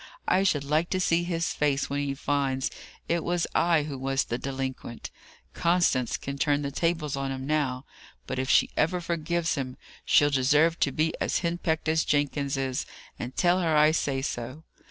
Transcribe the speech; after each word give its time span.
I 0.27 0.41
should 0.41 0.63
like 0.63 0.89
to 0.89 0.99
see 0.99 1.23
his 1.23 1.53
face 1.53 1.87
when 1.87 1.99
he 1.99 2.15
finds 2.15 2.71
it 3.07 3.23
was 3.23 3.45
I 3.53 3.83
who 3.83 3.99
was 3.99 4.23
the 4.23 4.39
delinquent. 4.39 5.11
Constance 5.53 6.17
can 6.17 6.39
turn 6.39 6.63
the 6.63 6.71
tables 6.71 7.15
on 7.15 7.31
him 7.31 7.45
now. 7.45 7.85
But 8.25 8.39
if 8.39 8.49
she 8.49 8.71
ever 8.75 8.99
forgives 8.99 9.53
him, 9.53 9.77
she'll 10.03 10.31
deserve 10.31 10.79
to 10.79 10.91
be 10.91 11.13
as 11.21 11.41
henpecked 11.41 11.87
as 11.87 12.03
Jenkins 12.03 12.57
is; 12.57 12.87
and 13.19 13.35
tell 13.35 13.59
her 13.59 13.77
I 13.77 13.91
say 13.91 14.23
so." 14.23 14.63